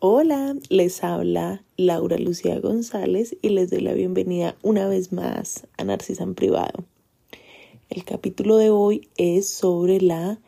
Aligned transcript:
Hola, 0.00 0.54
les 0.68 1.02
habla 1.02 1.64
Laura 1.76 2.18
Lucía 2.18 2.60
González 2.60 3.36
y 3.42 3.48
les 3.48 3.68
doy 3.68 3.80
la 3.80 3.94
bienvenida 3.94 4.54
una 4.62 4.86
vez 4.86 5.12
más 5.12 5.66
a 5.76 5.82
Narcisa 5.82 6.22
en 6.22 6.36
Privado. 6.36 6.84
El 7.90 8.04
capítulo 8.04 8.58
de 8.58 8.70
hoy 8.70 9.08
es 9.16 9.48
sobre 9.48 10.00
la 10.00 10.38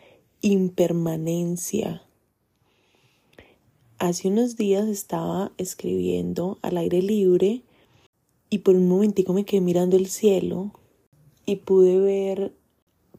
impermanencia. 0.40 2.04
Hace 3.98 4.28
unos 4.28 4.56
días 4.56 4.86
estaba 4.86 5.50
escribiendo 5.58 6.60
al 6.62 6.76
aire 6.76 7.02
libre 7.02 7.62
y 8.50 8.58
por 8.58 8.76
un 8.76 8.86
momentico 8.86 9.32
me 9.32 9.44
quedé 9.44 9.60
mirando 9.60 9.96
el 9.96 10.06
cielo 10.06 10.70
y 11.44 11.56
pude 11.56 11.98
ver 11.98 12.54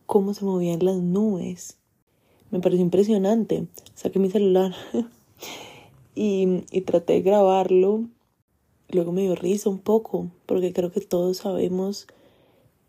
cómo 0.06 0.34
se 0.34 0.46
movían 0.46 0.80
las 0.82 0.96
nubes. 0.96 1.78
Me 2.52 2.62
pareció 2.62 2.86
impresionante. 2.86 3.68
Saqué 3.96 4.18
mi 4.18 4.32
celular 4.32 4.74
y, 6.16 6.64
y 6.72 6.82
traté 6.82 7.14
de 7.14 7.22
grabarlo. 7.22 8.06
Luego 8.90 9.12
me 9.12 9.22
dio 9.22 9.36
risa 9.36 9.70
un 9.70 9.80
poco, 9.80 10.32
porque 10.46 10.74
creo 10.74 10.92
que 10.92 11.02
todos 11.02 11.38
sabemos 11.38 12.08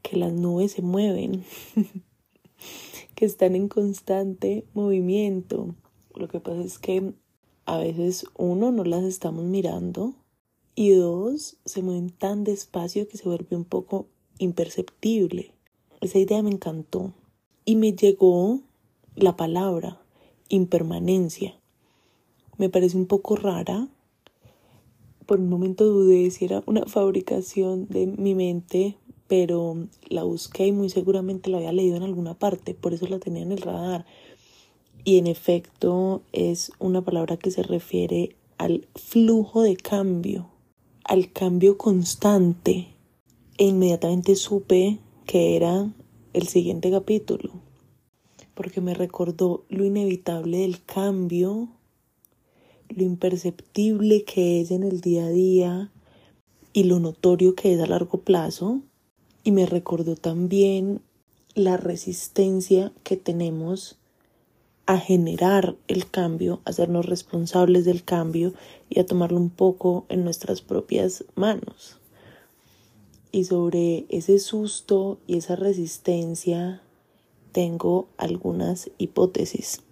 que 0.03 0.17
las 0.17 0.33
nubes 0.33 0.73
se 0.73 0.83
mueven, 0.83 1.45
que 3.15 3.25
están 3.25 3.55
en 3.55 3.69
constante 3.69 4.65
movimiento. 4.75 5.75
Lo 6.15 6.29
que 6.29 6.41
pasa 6.41 6.63
es 6.63 6.79
que 6.79 7.15
a 7.65 7.79
veces 7.79 8.27
uno 8.37 8.73
no 8.73 8.85
las 8.85 9.05
estamos 9.05 9.45
mirando 9.45 10.15
y 10.75 10.91
dos 10.91 11.57
se 11.65 11.83
mueven 11.83 12.11
tan 12.11 12.45
despacio 12.45 13.09
que 13.09 13.17
se 13.17 13.29
vuelve 13.29 13.57
un 13.57 13.65
poco 13.65 14.09
imperceptible. 14.39 15.55
Esa 16.01 16.19
idea 16.19 16.43
me 16.43 16.51
encantó 16.51 17.13
y 17.65 17.77
me 17.77 17.93
llegó 17.93 18.61
la 19.15 19.37
palabra 19.37 20.03
impermanencia 20.49 21.62
me 22.59 22.69
parece 22.69 22.97
un 22.97 23.07
poco 23.07 23.37
rara. 23.37 23.89
Por 25.27 25.41
un 25.41 25.49
momento 25.49 25.85
dudé 25.85 26.31
si 26.31 26.45
era 26.45 26.63
una 26.67 26.85
fabricación 26.87 27.87
de 27.89 28.07
mi 28.07 28.35
mente, 28.35 28.97
pero 29.29 29.89
la 30.09 30.25
busqué 30.25 30.67
y 30.67 30.73
muy 30.73 30.91
seguramente 30.91 31.49
la 31.51 31.59
había 31.59 31.73
leído 31.73 31.97
en 31.97 32.03
alguna 32.03 32.35
parte, 32.35 32.75
por 32.75 32.93
eso 32.93 33.07
la 33.07 33.19
tenía 33.19 33.43
en 33.43 33.53
el 33.53 33.63
radar. 33.63 34.05
Y 35.05 35.19
en 35.19 35.27
efecto 35.27 36.23
es 36.33 36.73
una 36.79 37.03
palabra 37.03 37.37
que 37.37 37.51
se 37.51 37.63
refiere 37.63 38.37
al 38.59 38.87
flujo 38.95 39.63
de 39.63 39.77
cambio, 39.77 40.51
al 41.05 41.33
cambio 41.33 41.79
constante. 41.79 42.89
E 43.59 43.67
inmediatamente 43.67 44.37
supe 44.37 44.99
que 45.27 45.57
era 45.57 45.93
el 46.33 46.49
siguiente 46.49 46.91
capítulo, 46.91 47.53
porque 48.55 48.81
me 48.81 48.95
recordó 48.95 49.65
lo 49.69 49.85
inevitable 49.85 50.59
del 50.59 50.83
cambio 50.85 51.69
lo 52.97 53.05
imperceptible 53.05 54.25
que 54.25 54.61
es 54.61 54.71
en 54.71 54.83
el 54.83 55.01
día 55.01 55.27
a 55.27 55.31
día 55.31 55.93
y 56.73 56.85
lo 56.85 57.01
notorio 57.01 57.55
que 57.55 57.75
es 57.75 57.81
a 57.81 57.87
largo 57.87 58.21
plazo. 58.21 58.81
Y 59.45 59.53
me 59.53 59.67
recordó 59.67 60.17
también 60.17 61.01
la 61.55 61.77
resistencia 61.77 62.93
que 63.03 63.17
tenemos 63.17 63.99
a 64.87 64.99
generar 64.99 65.77
el 65.89 66.11
cambio, 66.11 66.61
a 66.65 66.71
hacernos 66.71 67.07
responsables 67.07 67.85
del 67.85 68.05
cambio 68.05 68.53
y 68.89 69.01
a 69.01 69.07
tomarlo 69.07 69.39
un 69.39 69.51
poco 69.51 70.07
en 70.09 70.25
nuestras 70.25 70.61
propias 70.61 71.25
manos. 71.35 71.99
Y 73.31 73.45
sobre 73.45 74.07
ese 74.09 74.39
susto 74.39 75.19
y 75.27 75.39
esa 75.39 75.57
resistencia 75.57 76.83
tengo 77.53 78.09
algunas 78.17 78.91
hipótesis 78.99 79.83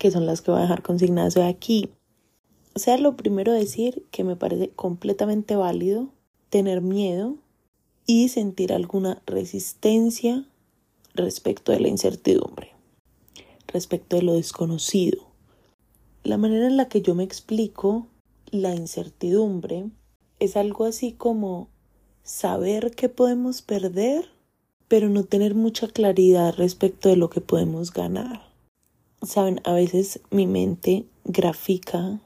que 0.00 0.10
son 0.10 0.24
las 0.24 0.40
que 0.40 0.50
voy 0.50 0.60
a 0.60 0.62
dejar 0.62 0.82
consignadas 0.82 1.36
hoy 1.36 1.44
aquí. 1.44 1.90
O 2.74 2.78
sea, 2.78 2.96
lo 2.96 3.18
primero 3.18 3.52
decir 3.52 4.06
que 4.10 4.24
me 4.24 4.34
parece 4.34 4.70
completamente 4.70 5.56
válido 5.56 6.08
tener 6.48 6.80
miedo 6.80 7.36
y 8.06 8.30
sentir 8.30 8.72
alguna 8.72 9.20
resistencia 9.26 10.46
respecto 11.14 11.70
de 11.70 11.80
la 11.80 11.88
incertidumbre, 11.88 12.72
respecto 13.66 14.16
de 14.16 14.22
lo 14.22 14.34
desconocido. 14.34 15.26
La 16.24 16.38
manera 16.38 16.66
en 16.66 16.78
la 16.78 16.88
que 16.88 17.02
yo 17.02 17.14
me 17.14 17.24
explico 17.24 18.06
la 18.50 18.74
incertidumbre 18.74 19.90
es 20.38 20.56
algo 20.56 20.86
así 20.86 21.12
como 21.12 21.68
saber 22.22 22.92
que 22.92 23.10
podemos 23.10 23.60
perder, 23.60 24.30
pero 24.88 25.10
no 25.10 25.24
tener 25.24 25.54
mucha 25.54 25.88
claridad 25.88 26.54
respecto 26.56 27.10
de 27.10 27.16
lo 27.16 27.28
que 27.28 27.42
podemos 27.42 27.92
ganar. 27.92 28.49
Saben, 29.22 29.60
a 29.64 29.74
veces 29.74 30.20
mi 30.30 30.46
mente 30.46 31.04
grafica 31.24 32.20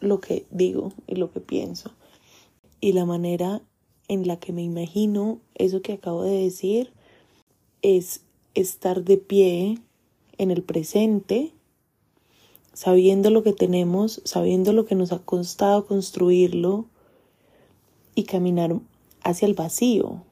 lo 0.00 0.20
que 0.20 0.46
digo 0.50 0.92
y 1.06 1.16
lo 1.16 1.30
que 1.30 1.40
pienso. 1.40 1.90
Y 2.80 2.92
la 2.92 3.04
manera 3.04 3.60
en 4.08 4.26
la 4.26 4.38
que 4.38 4.52
me 4.52 4.62
imagino 4.62 5.38
eso 5.54 5.82
que 5.82 5.92
acabo 5.92 6.22
de 6.22 6.42
decir 6.42 6.92
es 7.82 8.22
estar 8.54 9.04
de 9.04 9.18
pie 9.18 9.78
en 10.38 10.50
el 10.50 10.62
presente, 10.62 11.52
sabiendo 12.72 13.30
lo 13.30 13.42
que 13.42 13.52
tenemos, 13.52 14.22
sabiendo 14.24 14.72
lo 14.72 14.86
que 14.86 14.94
nos 14.94 15.12
ha 15.12 15.18
costado 15.18 15.86
construirlo 15.86 16.86
y 18.14 18.24
caminar 18.24 18.80
hacia 19.22 19.46
el 19.46 19.54
vacío, 19.54 20.22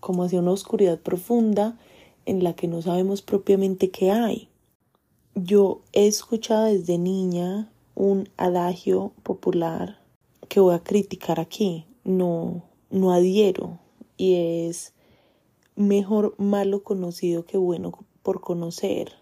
como 0.00 0.24
hacia 0.24 0.40
una 0.40 0.52
oscuridad 0.52 0.98
profunda 0.98 1.78
en 2.24 2.42
la 2.42 2.54
que 2.54 2.66
no 2.66 2.80
sabemos 2.80 3.22
propiamente 3.22 3.90
qué 3.90 4.10
hay. 4.10 4.49
Yo 5.36 5.82
he 5.92 6.08
escuchado 6.08 6.64
desde 6.64 6.98
niña 6.98 7.70
un 7.94 8.28
adagio 8.36 9.12
popular 9.22 10.00
que 10.48 10.58
voy 10.58 10.74
a 10.74 10.82
criticar 10.82 11.38
aquí, 11.38 11.86
no, 12.02 12.64
no 12.90 13.12
adhiero, 13.12 13.78
y 14.16 14.66
es 14.66 14.92
mejor 15.76 16.34
malo 16.38 16.82
conocido 16.82 17.44
que 17.44 17.58
bueno 17.58 17.92
por 18.24 18.40
conocer, 18.40 19.12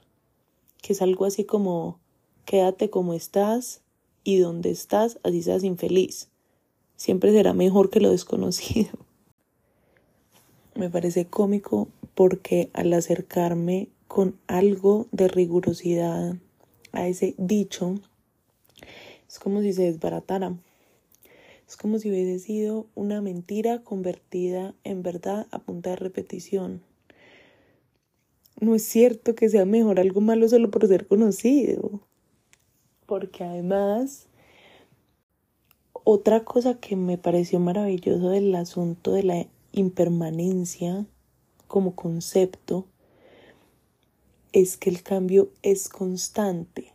que 0.80 0.94
es 0.94 1.02
algo 1.02 1.26
así 1.26 1.44
como 1.44 1.98
quédate 2.46 2.88
como 2.88 3.12
estás 3.12 3.82
y 4.24 4.38
donde 4.38 4.70
estás 4.70 5.20
así 5.24 5.42
seas 5.42 5.62
infeliz. 5.62 6.30
Siempre 6.96 7.32
será 7.32 7.52
mejor 7.52 7.90
que 7.90 8.00
lo 8.00 8.10
desconocido. 8.10 8.92
Me 10.74 10.88
parece 10.88 11.26
cómico 11.26 11.88
porque 12.14 12.70
al 12.72 12.94
acercarme 12.94 13.90
con 14.08 14.38
algo 14.46 15.06
de 15.12 15.28
rigurosidad 15.28 16.36
a 16.92 17.06
ese 17.06 17.34
dicho, 17.36 17.94
es 19.28 19.38
como 19.38 19.60
si 19.60 19.74
se 19.74 19.82
desbaratara. 19.82 20.56
Es 21.68 21.76
como 21.76 21.98
si 21.98 22.08
hubiese 22.08 22.38
sido 22.38 22.86
una 22.94 23.20
mentira 23.20 23.84
convertida 23.84 24.74
en 24.84 25.02
verdad 25.02 25.46
a 25.50 25.58
punta 25.58 25.90
de 25.90 25.96
repetición. 25.96 26.80
No 28.58 28.74
es 28.74 28.82
cierto 28.82 29.34
que 29.34 29.50
sea 29.50 29.66
mejor 29.66 30.00
algo 30.00 30.22
malo 30.22 30.48
solo 30.48 30.70
por 30.70 30.88
ser 30.88 31.06
conocido. 31.06 32.00
Porque 33.04 33.44
además, 33.44 34.28
otra 35.92 36.44
cosa 36.44 36.80
que 36.80 36.96
me 36.96 37.18
pareció 37.18 37.60
maravilloso 37.60 38.30
del 38.30 38.54
asunto 38.54 39.12
de 39.12 39.22
la 39.24 39.46
impermanencia 39.72 41.04
como 41.66 41.94
concepto 41.94 42.86
es 44.52 44.76
que 44.76 44.90
el 44.90 45.02
cambio 45.02 45.50
es 45.62 45.88
constante, 45.88 46.92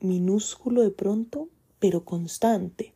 minúsculo 0.00 0.82
de 0.82 0.90
pronto, 0.90 1.48
pero 1.78 2.04
constante. 2.04 2.94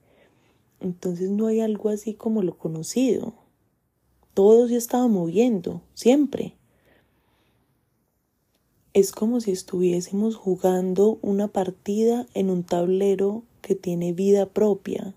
Entonces 0.81 1.31
no 1.31 1.47
hay 1.47 1.61
algo 1.61 1.89
así 1.89 2.15
como 2.15 2.43
lo 2.43 2.57
conocido. 2.59 3.35
Todo 4.35 4.69
se 4.69 4.77
estaba 4.77 5.07
moviendo, 5.09 5.83
siempre. 5.95 6.57
Es 8.95 9.13
como 9.13 9.41
si 9.41 9.53
estuviésemos 9.53 10.37
jugando 10.37 11.19
una 11.23 11.49
partida 11.49 12.27
en 12.35 12.51
un 12.51 12.65
tablero 12.65 13.43
que 13.61 13.75
tiene 13.75 14.13
vida 14.13 14.47
propia. 14.47 15.15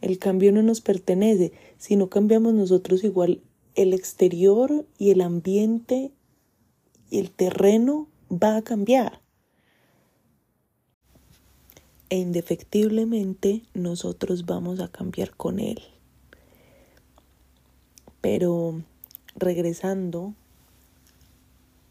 El 0.00 0.18
cambio 0.18 0.52
no 0.52 0.62
nos 0.62 0.80
pertenece, 0.80 1.52
si 1.78 1.96
no 1.96 2.08
cambiamos 2.08 2.54
nosotros 2.54 3.04
igual 3.04 3.42
el 3.74 3.92
exterior 3.92 4.86
y 4.98 5.10
el 5.10 5.20
ambiente 5.20 6.12
el 7.18 7.30
terreno 7.30 8.08
va 8.30 8.56
a 8.56 8.62
cambiar. 8.62 9.20
E 12.08 12.18
indefectiblemente 12.18 13.62
nosotros 13.74 14.46
vamos 14.46 14.80
a 14.80 14.88
cambiar 14.88 15.36
con 15.36 15.60
él. 15.60 15.80
Pero 18.20 18.82
regresando 19.36 20.34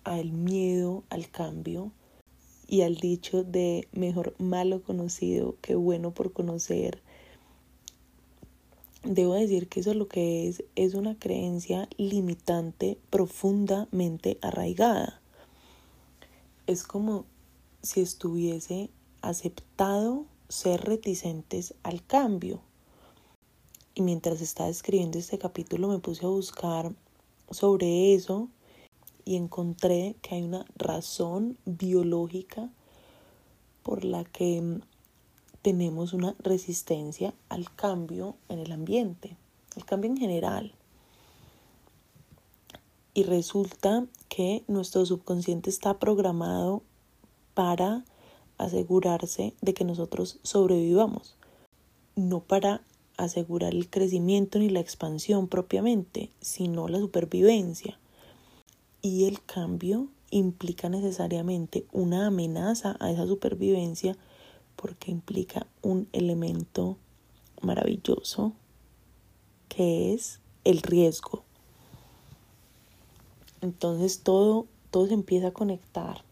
al 0.04 0.32
miedo 0.32 1.04
al 1.10 1.30
cambio 1.30 1.92
y 2.68 2.82
al 2.82 2.96
dicho 2.96 3.44
de 3.44 3.88
mejor 3.92 4.34
malo 4.40 4.82
conocido 4.82 5.56
que 5.62 5.76
bueno 5.76 6.12
por 6.12 6.34
conocer, 6.34 7.02
debo 9.04 9.34
decir 9.34 9.68
que 9.68 9.80
eso 9.80 9.94
lo 9.94 10.08
que 10.08 10.48
es 10.48 10.64
es 10.76 10.94
una 10.94 11.18
creencia 11.18 11.88
limitante 11.98 12.98
profundamente 13.10 14.38
arraigada. 14.42 15.22
Es 16.68 16.84
como 16.84 17.26
si 17.82 18.02
estuviese 18.02 18.90
aceptado 19.22 20.26
ser 20.48 20.82
reticentes 20.82 21.74
al 21.84 22.06
cambio. 22.06 22.62
Y 23.96 24.02
mientras 24.02 24.42
estaba 24.42 24.70
escribiendo 24.70 25.18
este 25.18 25.38
capítulo 25.38 25.88
me 25.88 26.00
puse 26.00 26.26
a 26.26 26.30
buscar 26.30 26.94
sobre 27.52 28.14
eso 28.14 28.50
y 29.26 29.36
encontré 29.36 30.16
que 30.22 30.36
hay 30.36 30.44
una 30.44 30.66
razón 30.76 31.58
biológica 31.66 32.70
por 33.84 34.06
la 34.06 34.24
que 34.24 34.82
tenemos 35.62 36.14
una 36.14 36.36
resistencia 36.40 37.34
al 37.50 37.74
cambio 37.76 38.36
en 38.48 38.60
el 38.60 38.72
ambiente, 38.72 39.36
al 39.76 39.86
cambio 39.86 40.10
en 40.10 40.18
general. 40.18 40.74
Y 43.14 43.24
resulta 43.24 44.06
que 44.30 44.64
nuestro 44.68 45.06
subconsciente 45.06 45.70
está 45.70 46.00
programado 46.00 46.84
para 47.54 48.06
asegurarse 48.58 49.54
de 49.62 49.74
que 49.74 49.84
nosotros 49.84 50.40
sobrevivamos, 50.44 51.36
no 52.16 52.42
para 52.42 52.82
asegurar 53.18 53.74
el 53.74 53.90
crecimiento 53.90 54.60
ni 54.60 54.70
la 54.70 54.80
expansión 54.80 55.48
propiamente, 55.48 56.30
sino 56.40 56.88
la 56.88 57.00
supervivencia. 57.00 58.00
Y 59.02 59.26
el 59.26 59.44
cambio 59.44 60.08
implica 60.32 60.90
necesariamente 60.90 61.86
una 61.92 62.28
amenaza 62.28 62.96
a 63.00 63.12
esa 63.12 63.26
supervivencia 63.26 64.16
porque 64.80 65.12
implica 65.12 65.68
un 65.82 66.08
elemento 66.14 66.98
maravilloso 67.62 68.54
que 69.68 70.14
es 70.14 70.40
el 70.64 70.82
riesgo. 70.82 71.44
Entonces 73.60 74.22
todo, 74.22 74.68
todo 74.90 75.08
se 75.08 75.16
empieza 75.16 75.48
a 75.48 75.52
conectar. 75.52 76.24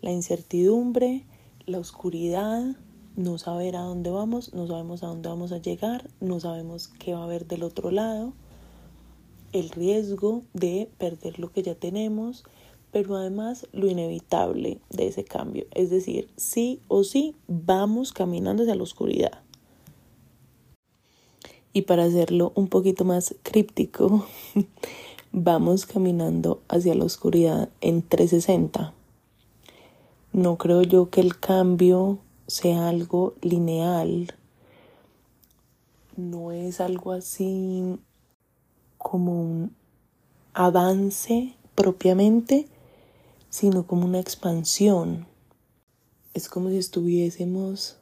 La 0.00 0.10
incertidumbre, 0.10 1.24
la 1.66 1.78
oscuridad, 1.78 2.76
no 3.14 3.36
saber 3.36 3.76
a 3.76 3.82
dónde 3.82 4.10
vamos, 4.10 4.54
no 4.54 4.66
sabemos 4.66 5.02
a 5.02 5.08
dónde 5.08 5.28
vamos 5.28 5.52
a 5.52 5.58
llegar, 5.58 6.08
no 6.20 6.40
sabemos 6.40 6.88
qué 6.88 7.12
va 7.12 7.20
a 7.20 7.24
haber 7.24 7.46
del 7.46 7.62
otro 7.62 7.90
lado, 7.90 8.32
el 9.52 9.68
riesgo 9.68 10.42
de 10.54 10.90
perder 10.96 11.38
lo 11.38 11.52
que 11.52 11.62
ya 11.62 11.74
tenemos, 11.74 12.44
pero 12.92 13.16
además 13.16 13.66
lo 13.72 13.88
inevitable 13.88 14.78
de 14.90 15.08
ese 15.08 15.24
cambio, 15.24 15.66
es 15.72 15.90
decir, 15.90 16.28
sí 16.36 16.80
o 16.88 17.04
sí 17.04 17.34
vamos 17.46 18.12
caminando 18.12 18.62
hacia 18.62 18.74
la 18.74 18.82
oscuridad. 18.82 19.40
Y 21.72 21.82
para 21.82 22.04
hacerlo 22.04 22.52
un 22.54 22.68
poquito 22.68 23.04
más 23.04 23.34
críptico, 23.42 24.26
vamos 25.32 25.84
caminando 25.84 26.62
hacia 26.68 26.94
la 26.94 27.04
oscuridad 27.04 27.68
en 27.82 28.00
360. 28.00 28.94
No 30.32 30.56
creo 30.56 30.82
yo 30.82 31.10
que 31.10 31.20
el 31.20 31.38
cambio 31.38 32.18
sea 32.46 32.88
algo 32.88 33.34
lineal. 33.42 34.34
No 36.16 36.52
es 36.52 36.80
algo 36.80 37.12
así 37.12 37.98
como 38.96 39.40
un 39.40 39.76
avance 40.54 41.54
propiamente, 41.74 42.66
sino 43.56 43.86
como 43.86 44.04
una 44.04 44.20
expansión. 44.20 45.26
Es 46.34 46.48
como 46.48 46.70
si 46.70 46.78
estuviésemos 46.78 47.96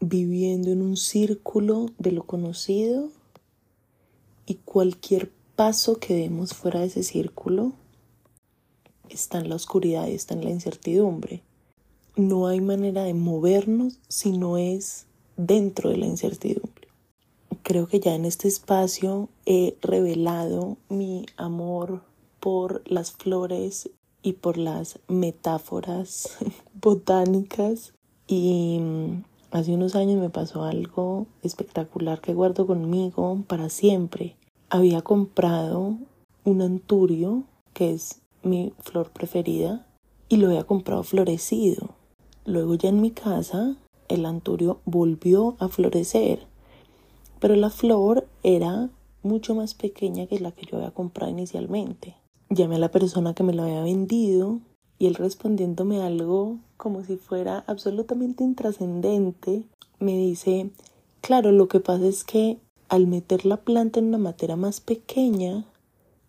viviendo 0.00 0.70
en 0.70 0.82
un 0.82 0.96
círculo 0.96 1.86
de 1.98 2.12
lo 2.12 2.24
conocido 2.24 3.10
y 4.46 4.56
cualquier 4.56 5.30
paso 5.56 5.98
que 5.98 6.14
demos 6.14 6.54
fuera 6.54 6.80
de 6.80 6.86
ese 6.86 7.02
círculo 7.02 7.72
está 9.08 9.38
en 9.38 9.48
la 9.48 9.56
oscuridad 9.56 10.08
y 10.08 10.14
está 10.14 10.34
en 10.34 10.44
la 10.44 10.50
incertidumbre 10.50 11.42
no 12.16 12.46
hay 12.46 12.60
manera 12.60 13.04
de 13.04 13.14
movernos 13.14 13.98
si 14.08 14.32
no 14.32 14.58
es 14.58 15.06
dentro 15.36 15.90
de 15.90 15.96
la 15.96 16.06
incertidumbre. 16.06 16.88
Creo 17.62 17.86
que 17.86 18.00
ya 18.00 18.14
en 18.14 18.24
este 18.24 18.48
espacio 18.48 19.28
he 19.46 19.76
revelado 19.80 20.76
mi 20.88 21.26
amor 21.36 22.02
por 22.40 22.82
las 22.90 23.12
flores 23.12 23.88
y 24.22 24.34
por 24.34 24.56
las 24.56 24.98
metáforas 25.08 26.38
botánicas 26.80 27.92
y 28.26 28.78
mm, 28.80 29.24
hace 29.50 29.74
unos 29.74 29.94
años 29.94 30.20
me 30.20 30.30
pasó 30.30 30.64
algo 30.64 31.26
espectacular 31.42 32.20
que 32.20 32.34
guardo 32.34 32.66
conmigo 32.66 33.42
para 33.46 33.68
siempre. 33.68 34.36
Había 34.70 35.02
comprado 35.02 35.96
un 36.44 36.62
anturio, 36.62 37.44
que 37.74 37.92
es 37.92 38.20
mi 38.42 38.72
flor 38.78 39.10
preferida, 39.10 39.86
y 40.28 40.36
lo 40.36 40.48
había 40.48 40.64
comprado 40.64 41.02
florecido. 41.02 41.90
Luego 42.44 42.74
ya 42.74 42.88
en 42.88 43.00
mi 43.00 43.10
casa 43.10 43.76
el 44.08 44.26
anturio 44.26 44.80
volvió 44.84 45.56
a 45.58 45.68
florecer, 45.68 46.46
pero 47.38 47.54
la 47.54 47.70
flor 47.70 48.26
era 48.42 48.90
mucho 49.22 49.54
más 49.54 49.74
pequeña 49.74 50.26
que 50.26 50.40
la 50.40 50.52
que 50.52 50.66
yo 50.66 50.78
había 50.78 50.90
comprado 50.90 51.30
inicialmente. 51.30 52.16
Llamé 52.54 52.76
a 52.76 52.80
la 52.80 52.90
persona 52.90 53.32
que 53.32 53.42
me 53.42 53.54
lo 53.54 53.62
había 53.62 53.82
vendido 53.82 54.60
y 54.98 55.06
él 55.06 55.14
respondiéndome 55.14 56.02
algo 56.02 56.58
como 56.76 57.02
si 57.02 57.16
fuera 57.16 57.64
absolutamente 57.66 58.44
intrascendente, 58.44 59.64
me 59.98 60.18
dice, 60.18 60.70
claro, 61.22 61.50
lo 61.50 61.68
que 61.68 61.80
pasa 61.80 62.04
es 62.04 62.24
que 62.24 62.58
al 62.90 63.06
meter 63.06 63.46
la 63.46 63.56
planta 63.56 64.00
en 64.00 64.08
una 64.08 64.18
materia 64.18 64.56
más 64.56 64.82
pequeña, 64.82 65.64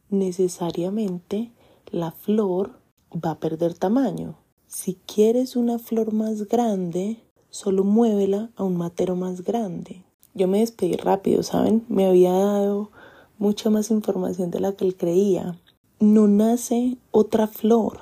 necesariamente 0.09 1.51
la 1.91 2.11
flor 2.11 2.79
va 3.13 3.31
a 3.31 3.39
perder 3.41 3.73
tamaño. 3.73 4.37
Si 4.67 4.93
quieres 5.05 5.57
una 5.57 5.77
flor 5.77 6.13
más 6.13 6.47
grande, 6.47 7.17
solo 7.49 7.83
muévela 7.83 8.49
a 8.55 8.63
un 8.63 8.77
matero 8.77 9.17
más 9.17 9.41
grande. 9.41 10.05
Yo 10.33 10.47
me 10.47 10.59
despedí 10.59 10.95
rápido, 10.95 11.43
¿saben? 11.43 11.83
Me 11.89 12.05
había 12.05 12.31
dado 12.31 12.91
mucha 13.37 13.69
más 13.69 13.91
información 13.91 14.51
de 14.51 14.61
la 14.61 14.71
que 14.71 14.85
él 14.85 14.95
creía. 14.95 15.59
No 16.05 16.27
nace 16.27 16.97
otra 17.11 17.47
flor, 17.47 18.01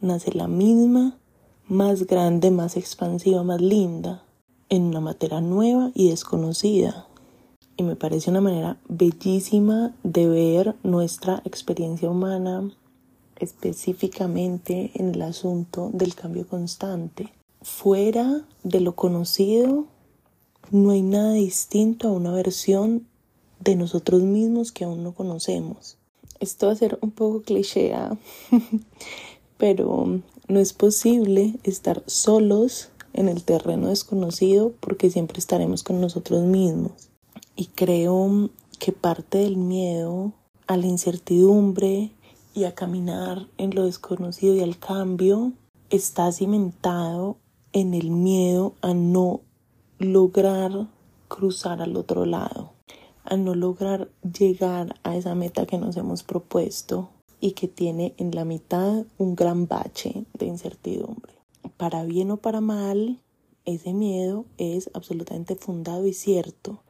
nace 0.00 0.32
la 0.32 0.46
misma, 0.46 1.18
más 1.66 2.06
grande, 2.06 2.52
más 2.52 2.76
expansiva, 2.76 3.42
más 3.42 3.60
linda, 3.60 4.22
en 4.68 4.84
una 4.84 5.00
matera 5.00 5.40
nueva 5.40 5.90
y 5.92 6.10
desconocida. 6.10 7.08
Y 7.76 7.82
me 7.82 7.96
parece 7.96 8.30
una 8.30 8.40
manera 8.40 8.78
bellísima 8.88 9.96
de 10.04 10.28
ver 10.28 10.76
nuestra 10.84 11.42
experiencia 11.44 12.08
humana, 12.08 12.70
específicamente 13.34 14.92
en 14.94 15.12
el 15.12 15.22
asunto 15.22 15.90
del 15.92 16.14
cambio 16.14 16.46
constante. 16.46 17.32
Fuera 17.62 18.46
de 18.62 18.78
lo 18.78 18.94
conocido, 18.94 19.86
no 20.70 20.92
hay 20.92 21.02
nada 21.02 21.32
distinto 21.32 22.06
a 22.06 22.12
una 22.12 22.30
versión 22.30 23.08
de 23.58 23.74
nosotros 23.74 24.22
mismos 24.22 24.70
que 24.70 24.84
aún 24.84 25.02
no 25.02 25.14
conocemos. 25.14 25.99
Esto 26.40 26.66
va 26.66 26.72
a 26.72 26.76
ser 26.76 26.98
un 27.02 27.10
poco 27.10 27.42
cliché, 27.42 27.94
¿ah? 27.94 28.16
pero 29.58 30.20
no 30.48 30.58
es 30.58 30.72
posible 30.72 31.54
estar 31.62 32.02
solos 32.06 32.88
en 33.12 33.28
el 33.28 33.44
terreno 33.44 33.88
desconocido 33.88 34.72
porque 34.80 35.10
siempre 35.10 35.38
estaremos 35.38 35.82
con 35.82 36.00
nosotros 36.00 36.44
mismos. 36.44 37.10
Y 37.56 37.66
creo 37.66 38.50
que 38.78 38.92
parte 38.92 39.38
del 39.38 39.56
miedo 39.56 40.32
a 40.66 40.76
la 40.76 40.86
incertidumbre 40.86 42.12
y 42.54 42.64
a 42.64 42.74
caminar 42.74 43.46
en 43.58 43.74
lo 43.74 43.84
desconocido 43.84 44.54
y 44.54 44.60
al 44.60 44.78
cambio 44.78 45.52
está 45.90 46.32
cimentado 46.32 47.36
en 47.72 47.94
el 47.94 48.10
miedo 48.10 48.74
a 48.80 48.94
no 48.94 49.42
lograr 49.98 50.88
cruzar 51.28 51.82
al 51.82 51.96
otro 51.96 52.24
lado, 52.24 52.72
a 53.30 53.38
no 53.38 53.54
lograr 53.54 54.10
llegar 54.22 54.96
a 55.02 55.16
esa 55.16 55.34
meta 55.34 55.64
que 55.64 55.78
nos 55.78 55.96
hemos 55.96 56.22
propuesto 56.22 57.08
y 57.40 57.52
que 57.52 57.66
tiene 57.66 58.12
en 58.18 58.34
la 58.34 58.44
mitad 58.44 59.06
un 59.16 59.34
gran 59.34 59.66
bache 59.66 60.26
de 60.34 60.44
incertidumbre. 60.44 61.32
Para 61.78 62.04
bien 62.04 62.30
o 62.30 62.36
para 62.36 62.60
mal, 62.60 63.18
ese 63.64 63.94
miedo 63.94 64.44
es 64.58 64.90
absolutamente 64.92 65.56
fundado 65.56 66.06
y 66.06 66.12
cierto. 66.12 66.82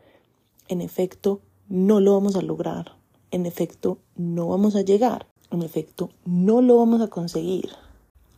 En 0.67 0.81
efecto, 0.81 1.41
no 1.69 2.01
lo 2.01 2.15
vamos 2.15 2.35
a 2.35 2.43
lograr. 2.43 2.97
En 3.31 3.47
efecto, 3.47 3.99
no 4.17 4.49
vamos 4.49 4.75
a 4.75 4.83
llegar 4.83 5.31
en 5.51 5.63
efecto, 5.63 6.11
no 6.25 6.63
lo 6.63 6.79
vamos 6.79 7.01
a 7.01 7.09
conseguir. 7.09 7.71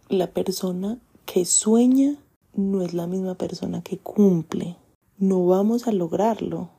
La 0.09 0.29
persona 0.29 0.99
que 1.27 1.45
sueña 1.45 2.17
no 2.55 2.83
es 2.83 2.95
la 2.95 3.07
misma 3.07 3.35
persona 3.35 3.83
que 3.83 3.99
cumple. 3.99 4.77
No 5.19 5.47
vamos 5.47 5.87
a 5.87 5.93
lograrlo, 5.93 6.71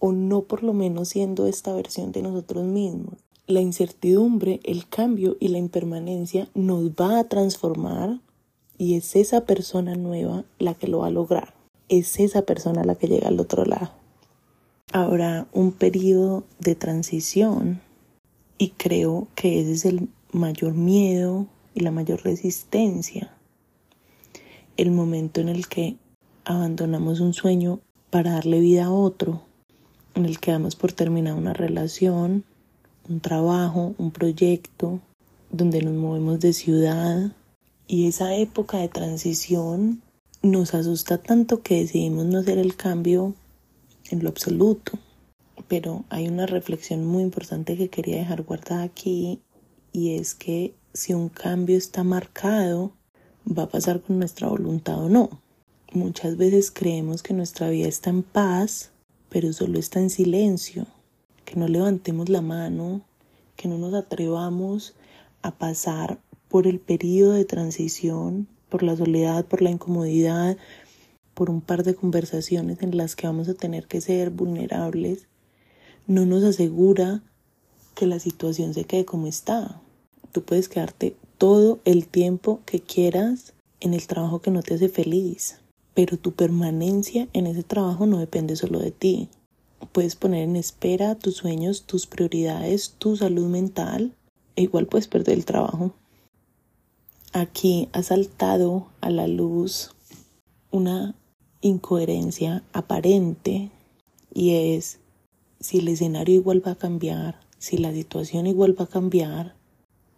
o 0.00 0.10
no 0.10 0.42
por 0.42 0.64
lo 0.64 0.72
menos 0.72 1.10
siendo 1.10 1.46
esta 1.46 1.72
versión 1.72 2.10
de 2.10 2.22
nosotros 2.22 2.64
mismos. 2.64 3.14
La 3.46 3.60
incertidumbre, 3.60 4.58
el 4.64 4.88
cambio 4.88 5.36
y 5.38 5.48
la 5.48 5.58
impermanencia 5.58 6.48
nos 6.54 6.90
va 6.90 7.20
a 7.20 7.28
transformar 7.28 8.20
y 8.78 8.94
es 8.94 9.14
esa 9.14 9.44
persona 9.44 9.94
nueva 9.94 10.44
la 10.58 10.74
que 10.74 10.88
lo 10.88 11.00
va 11.00 11.08
a 11.08 11.10
lograr. 11.10 11.54
Es 11.88 12.18
esa 12.18 12.42
persona 12.42 12.82
la 12.82 12.94
que 12.94 13.08
llega 13.08 13.28
al 13.28 13.38
otro 13.38 13.64
lado. 13.64 13.92
Ahora, 14.92 15.46
un 15.52 15.70
periodo 15.70 16.44
de 16.58 16.74
transición 16.74 17.80
y 18.58 18.70
creo 18.70 19.28
que 19.34 19.60
ese 19.60 19.72
es 19.72 19.84
el 19.84 20.08
mayor 20.32 20.74
miedo 20.74 21.46
y 21.74 21.80
la 21.80 21.90
mayor 21.90 22.22
resistencia. 22.22 23.34
el 24.76 24.90
momento 24.92 25.42
en 25.42 25.50
el 25.50 25.68
que 25.68 25.96
abandonamos 26.44 27.20
un 27.20 27.34
sueño 27.34 27.80
para 28.08 28.32
darle 28.32 28.60
vida 28.60 28.86
a 28.86 28.90
otro, 28.90 29.42
en 30.14 30.24
el 30.24 30.40
que 30.40 30.52
damos 30.52 30.76
por 30.76 30.92
terminar 30.92 31.34
una 31.34 31.52
relación, 31.52 32.44
un 33.08 33.20
trabajo, 33.20 33.94
un 33.98 34.10
proyecto, 34.10 35.00
donde 35.50 35.82
nos 35.82 35.94
movemos 35.94 36.40
de 36.40 36.52
ciudad. 36.52 37.32
Y 37.86 38.06
esa 38.06 38.34
época 38.34 38.78
de 38.78 38.88
transición 38.88 40.02
nos 40.42 40.74
asusta 40.74 41.18
tanto 41.18 41.62
que 41.62 41.80
decidimos 41.80 42.26
no 42.26 42.38
hacer 42.38 42.58
el 42.58 42.76
cambio 42.76 43.34
en 44.10 44.22
lo 44.22 44.28
absoluto. 44.28 44.92
Pero 45.68 46.04
hay 46.08 46.28
una 46.28 46.46
reflexión 46.46 47.04
muy 47.04 47.22
importante 47.22 47.76
que 47.76 47.88
quería 47.88 48.18
dejar 48.18 48.42
guardada 48.42 48.82
aquí 48.82 49.40
y 49.92 50.14
es 50.14 50.34
que 50.34 50.74
si 50.92 51.14
un 51.14 51.28
cambio 51.28 51.76
está 51.76 52.04
marcado, 52.04 52.92
va 53.46 53.64
a 53.64 53.68
pasar 53.68 54.00
con 54.00 54.18
nuestra 54.18 54.48
voluntad 54.48 55.04
o 55.04 55.08
no. 55.08 55.42
Muchas 55.92 56.36
veces 56.36 56.70
creemos 56.70 57.22
que 57.22 57.34
nuestra 57.34 57.68
vida 57.68 57.88
está 57.88 58.10
en 58.10 58.22
paz, 58.22 58.89
pero 59.30 59.52
solo 59.52 59.78
está 59.78 60.00
en 60.00 60.10
silencio, 60.10 60.86
que 61.44 61.56
no 61.56 61.68
levantemos 61.68 62.28
la 62.28 62.42
mano, 62.42 63.00
que 63.56 63.68
no 63.68 63.78
nos 63.78 63.94
atrevamos 63.94 64.94
a 65.42 65.56
pasar 65.56 66.18
por 66.48 66.66
el 66.66 66.80
periodo 66.80 67.32
de 67.32 67.44
transición, 67.44 68.48
por 68.68 68.82
la 68.82 68.96
soledad, 68.96 69.46
por 69.46 69.62
la 69.62 69.70
incomodidad, 69.70 70.58
por 71.34 71.48
un 71.48 71.60
par 71.60 71.84
de 71.84 71.94
conversaciones 71.94 72.82
en 72.82 72.96
las 72.96 73.16
que 73.16 73.26
vamos 73.26 73.48
a 73.48 73.54
tener 73.54 73.86
que 73.86 74.00
ser 74.00 74.30
vulnerables, 74.30 75.28
no 76.06 76.26
nos 76.26 76.42
asegura 76.42 77.22
que 77.94 78.06
la 78.06 78.18
situación 78.18 78.74
se 78.74 78.84
quede 78.84 79.04
como 79.04 79.26
está. 79.26 79.80
Tú 80.32 80.42
puedes 80.42 80.68
quedarte 80.68 81.16
todo 81.38 81.80
el 81.84 82.08
tiempo 82.08 82.60
que 82.66 82.80
quieras 82.80 83.54
en 83.80 83.94
el 83.94 84.06
trabajo 84.06 84.40
que 84.40 84.50
no 84.50 84.62
te 84.62 84.74
hace 84.74 84.88
feliz, 84.88 85.59
pero 86.00 86.16
tu 86.16 86.32
permanencia 86.32 87.28
en 87.34 87.46
ese 87.46 87.62
trabajo 87.62 88.06
no 88.06 88.20
depende 88.20 88.56
solo 88.56 88.78
de 88.78 88.90
ti. 88.90 89.28
Puedes 89.92 90.16
poner 90.16 90.44
en 90.44 90.56
espera 90.56 91.14
tus 91.14 91.36
sueños, 91.36 91.82
tus 91.82 92.06
prioridades, 92.06 92.94
tu 92.96 93.18
salud 93.18 93.48
mental, 93.48 94.14
e 94.56 94.62
igual 94.62 94.86
puedes 94.86 95.08
perder 95.08 95.34
el 95.34 95.44
trabajo. 95.44 95.92
Aquí 97.34 97.90
ha 97.92 98.02
saltado 98.02 98.86
a 99.02 99.10
la 99.10 99.26
luz 99.26 99.94
una 100.70 101.14
incoherencia 101.60 102.62
aparente 102.72 103.70
y 104.32 104.54
es 104.54 105.00
si 105.60 105.80
el 105.80 105.88
escenario 105.88 106.36
igual 106.36 106.66
va 106.66 106.72
a 106.72 106.78
cambiar, 106.78 107.40
si 107.58 107.76
la 107.76 107.92
situación 107.92 108.46
igual 108.46 108.74
va 108.80 108.84
a 108.84 108.88
cambiar, 108.88 109.54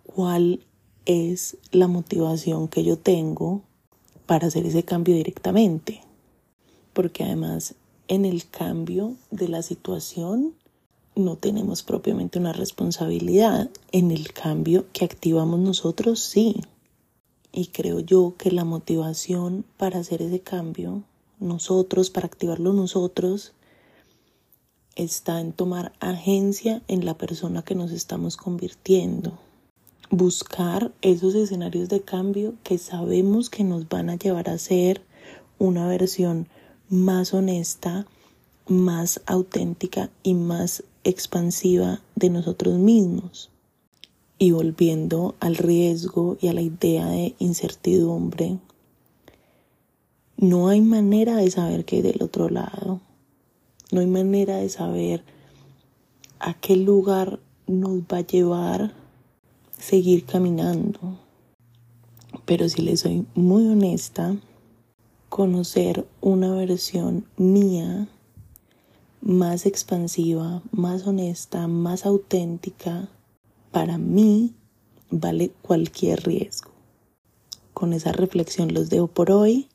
cuál 0.04 0.64
es 1.06 1.56
la 1.72 1.88
motivación 1.88 2.68
que 2.68 2.84
yo 2.84 2.96
tengo 2.96 3.62
para 4.26 4.48
hacer 4.48 4.66
ese 4.66 4.84
cambio 4.84 5.14
directamente. 5.14 6.00
Porque 6.92 7.24
además 7.24 7.74
en 8.08 8.24
el 8.24 8.46
cambio 8.48 9.14
de 9.30 9.48
la 9.48 9.62
situación 9.62 10.54
no 11.14 11.36
tenemos 11.36 11.82
propiamente 11.82 12.38
una 12.38 12.52
responsabilidad. 12.52 13.70
En 13.90 14.10
el 14.10 14.32
cambio 14.32 14.86
que 14.92 15.04
activamos 15.04 15.60
nosotros, 15.60 16.20
sí. 16.20 16.56
Y 17.52 17.66
creo 17.66 18.00
yo 18.00 18.34
que 18.38 18.50
la 18.50 18.64
motivación 18.64 19.64
para 19.76 19.98
hacer 19.98 20.22
ese 20.22 20.40
cambio, 20.40 21.02
nosotros, 21.38 22.10
para 22.10 22.26
activarlo 22.26 22.72
nosotros, 22.72 23.52
está 24.94 25.40
en 25.40 25.52
tomar 25.52 25.92
agencia 26.00 26.82
en 26.88 27.04
la 27.04 27.14
persona 27.16 27.62
que 27.62 27.74
nos 27.74 27.92
estamos 27.92 28.36
convirtiendo. 28.36 29.38
Buscar 30.14 30.92
esos 31.00 31.34
escenarios 31.34 31.88
de 31.88 32.02
cambio 32.02 32.52
que 32.64 32.76
sabemos 32.76 33.48
que 33.48 33.64
nos 33.64 33.88
van 33.88 34.10
a 34.10 34.16
llevar 34.16 34.50
a 34.50 34.58
ser 34.58 35.00
una 35.58 35.88
versión 35.88 36.48
más 36.90 37.32
honesta, 37.32 38.06
más 38.68 39.22
auténtica 39.24 40.10
y 40.22 40.34
más 40.34 40.84
expansiva 41.02 42.02
de 42.14 42.28
nosotros 42.28 42.78
mismos. 42.78 43.48
Y 44.38 44.50
volviendo 44.50 45.34
al 45.40 45.56
riesgo 45.56 46.36
y 46.42 46.48
a 46.48 46.52
la 46.52 46.60
idea 46.60 47.06
de 47.06 47.34
incertidumbre, 47.38 48.58
no 50.36 50.68
hay 50.68 50.82
manera 50.82 51.36
de 51.36 51.50
saber 51.50 51.86
qué 51.86 51.96
hay 51.96 52.02
del 52.02 52.22
otro 52.22 52.50
lado. 52.50 53.00
No 53.90 54.00
hay 54.00 54.08
manera 54.08 54.58
de 54.58 54.68
saber 54.68 55.24
a 56.38 56.52
qué 56.52 56.76
lugar 56.76 57.40
nos 57.66 58.00
va 58.00 58.18
a 58.18 58.26
llevar 58.26 59.01
seguir 59.82 60.24
caminando. 60.24 61.18
Pero 62.46 62.68
si 62.68 62.82
le 62.82 62.96
soy 62.96 63.26
muy 63.34 63.66
honesta, 63.66 64.36
conocer 65.28 66.06
una 66.20 66.54
versión 66.54 67.26
mía 67.36 68.08
más 69.20 69.66
expansiva, 69.66 70.62
más 70.70 71.06
honesta, 71.06 71.66
más 71.66 72.06
auténtica, 72.06 73.08
para 73.70 73.98
mí 73.98 74.54
vale 75.10 75.50
cualquier 75.62 76.22
riesgo. 76.22 76.70
Con 77.74 77.92
esa 77.92 78.12
reflexión 78.12 78.72
los 78.72 78.88
dejo 78.88 79.08
por 79.08 79.30
hoy. 79.30 79.68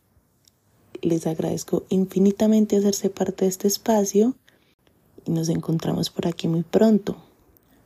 Les 1.02 1.28
agradezco 1.28 1.84
infinitamente 1.90 2.78
hacerse 2.78 3.10
parte 3.10 3.46
de 3.46 3.50
este 3.50 3.68
espacio 3.68 4.36
y 5.26 5.32
nos 5.32 5.50
encontramos 5.50 6.10
por 6.10 6.28
aquí 6.28 6.48
muy 6.48 6.64
pronto. 6.64 7.18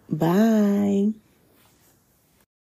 Bye. 0.07 1.20